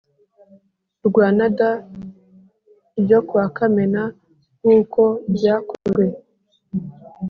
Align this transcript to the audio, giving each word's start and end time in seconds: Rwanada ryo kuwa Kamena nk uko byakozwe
Rwanada 1.07 1.69
ryo 3.01 3.19
kuwa 3.27 3.45
Kamena 3.57 4.01
nk 4.59 4.63
uko 4.79 5.01
byakozwe 5.33 6.03